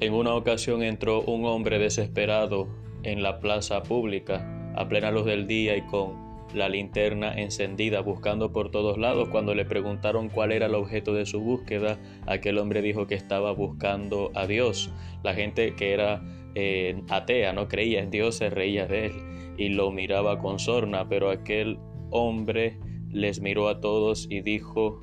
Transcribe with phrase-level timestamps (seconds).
[0.00, 2.68] En una ocasión entró un hombre desesperado
[3.02, 8.52] en la plaza pública a plena luz del día y con la linterna encendida buscando
[8.52, 9.28] por todos lados.
[9.28, 13.52] Cuando le preguntaron cuál era el objeto de su búsqueda, aquel hombre dijo que estaba
[13.52, 14.92] buscando a Dios.
[15.24, 16.22] La gente que era
[16.54, 19.12] eh, atea, no creía en Dios, se reía de él
[19.56, 21.78] y lo miraba con sorna, pero aquel
[22.10, 22.78] hombre
[23.10, 25.00] les miró a todos y dijo,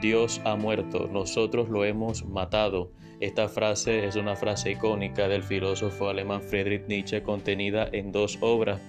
[0.00, 2.92] Dios ha muerto, nosotros lo hemos matado.
[3.20, 8.80] Esta frase es una frase icónica del filósofo alemán Friedrich Nietzsche contenida en dos obras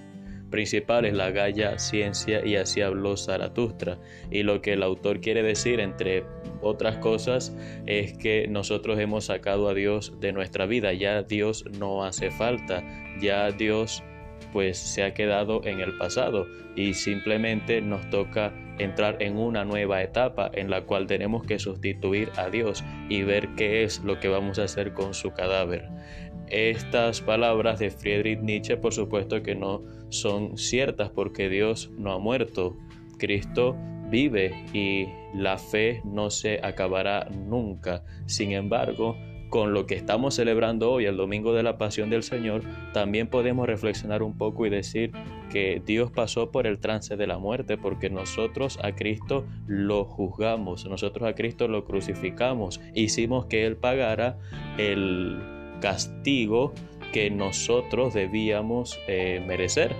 [0.52, 3.98] principales, la Gaya Ciencia y así habló Zaratustra.
[4.30, 6.24] Y lo que el autor quiere decir, entre
[6.60, 7.56] otras cosas,
[7.86, 12.84] es que nosotros hemos sacado a Dios de nuestra vida, ya Dios no hace falta,
[13.20, 14.04] ya Dios
[14.52, 20.02] pues se ha quedado en el pasado y simplemente nos toca entrar en una nueva
[20.02, 24.28] etapa en la cual tenemos que sustituir a Dios y ver qué es lo que
[24.28, 25.88] vamos a hacer con su cadáver.
[26.48, 32.18] Estas palabras de Friedrich Nietzsche por supuesto que no son ciertas porque Dios no ha
[32.18, 32.76] muerto.
[33.18, 33.76] Cristo
[34.10, 38.04] vive y la fe no se acabará nunca.
[38.26, 39.16] Sin embargo,
[39.52, 42.62] con lo que estamos celebrando hoy, el Domingo de la Pasión del Señor,
[42.94, 45.12] también podemos reflexionar un poco y decir
[45.50, 50.86] que Dios pasó por el trance de la muerte porque nosotros a Cristo lo juzgamos,
[50.86, 54.38] nosotros a Cristo lo crucificamos, hicimos que Él pagara
[54.78, 55.38] el
[55.82, 56.72] castigo
[57.12, 59.94] que nosotros debíamos eh, merecer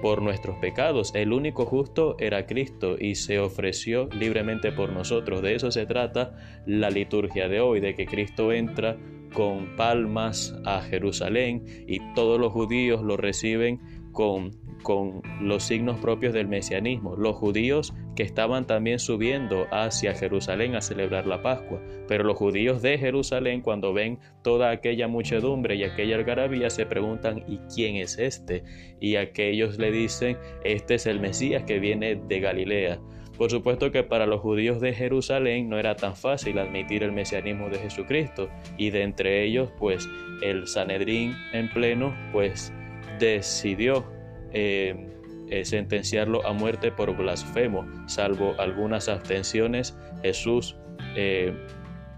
[0.00, 1.14] por nuestros pecados.
[1.14, 5.42] El único justo era Cristo y se ofreció libremente por nosotros.
[5.42, 8.96] De eso se trata la liturgia de hoy, de que Cristo entra
[9.36, 16.32] con palmas a Jerusalén y todos los judíos lo reciben con, con los signos propios
[16.32, 17.16] del mesianismo.
[17.16, 21.82] Los judíos que estaban también subiendo hacia Jerusalén a celebrar la Pascua.
[22.08, 27.44] Pero los judíos de Jerusalén, cuando ven toda aquella muchedumbre y aquella algarabía, se preguntan,
[27.46, 28.64] ¿y quién es este?
[29.00, 33.00] Y aquellos le dicen, este es el Mesías que viene de Galilea.
[33.36, 37.68] Por supuesto que para los judíos de Jerusalén no era tan fácil admitir el mesianismo
[37.68, 38.48] de Jesucristo
[38.78, 40.08] y de entre ellos pues
[40.42, 42.72] el Sanedrín en pleno pues
[43.18, 44.06] decidió
[44.52, 45.12] eh,
[45.48, 47.86] eh, sentenciarlo a muerte por blasfemo.
[48.06, 50.76] Salvo algunas abstenciones, Jesús
[51.14, 51.54] eh,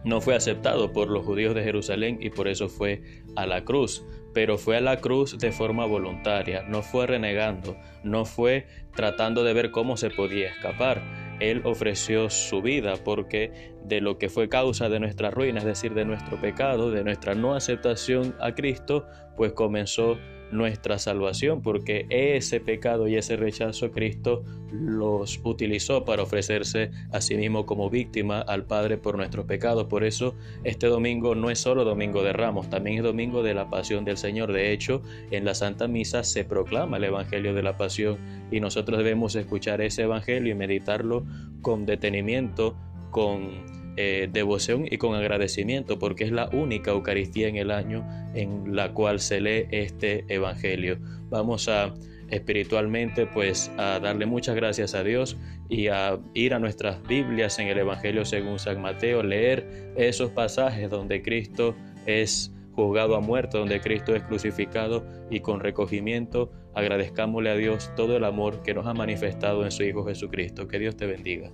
[0.04, 3.02] no fue aceptado por los judíos de Jerusalén y por eso fue
[3.36, 4.04] a la cruz.
[4.38, 9.52] Pero fue a la cruz de forma voluntaria, no fue renegando, no fue tratando de
[9.52, 11.02] ver cómo se podía escapar.
[11.40, 15.92] Él ofreció su vida porque de lo que fue causa de nuestra ruina, es decir,
[15.92, 20.16] de nuestro pecado, de nuestra no aceptación a Cristo, pues comenzó
[20.50, 27.36] nuestra salvación, porque ese pecado y ese rechazo Cristo los utilizó para ofrecerse a sí
[27.36, 29.86] mismo como víctima al Padre por nuestros pecados.
[29.86, 33.70] Por eso este domingo no es solo domingo de Ramos, también es domingo de la
[33.70, 34.52] pasión del Señor.
[34.52, 38.18] De hecho, en la Santa Misa se proclama el Evangelio de la Pasión
[38.50, 41.24] y nosotros debemos escuchar ese Evangelio y meditarlo
[41.62, 42.76] con detenimiento,
[43.10, 48.76] con eh, devoción y con agradecimiento, porque es la única Eucaristía en el año en
[48.76, 51.00] la cual se lee este Evangelio.
[51.30, 51.92] Vamos a
[52.30, 55.36] espiritualmente pues a darle muchas gracias a Dios
[55.68, 60.88] y a ir a nuestras Biblias en el Evangelio según San Mateo, leer esos pasajes
[60.88, 61.74] donde Cristo
[62.06, 68.16] es juzgado a muerte, donde Cristo es crucificado y con recogimiento agradezcámosle a Dios todo
[68.16, 70.68] el amor que nos ha manifestado en su Hijo Jesucristo.
[70.68, 71.50] Que Dios te bendiga.